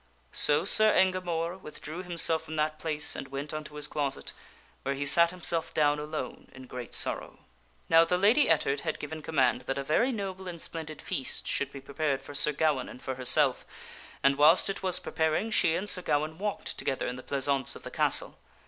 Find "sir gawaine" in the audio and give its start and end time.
12.33-12.89, 15.87-16.39